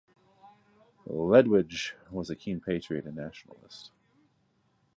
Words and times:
Ledwidge 1.07 1.93
was 2.09 2.31
a 2.31 2.35
keen 2.35 2.59
patriot 2.59 3.05
and 3.05 3.15
nationalist. 3.17 3.91